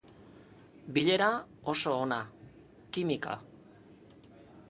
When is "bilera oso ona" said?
0.95-2.17